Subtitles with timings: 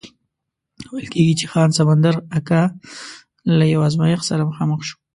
[0.91, 2.61] ویل کېږي چې خان سمندر اکا
[3.57, 4.95] له یو ازمایښت سره مخامخ شو.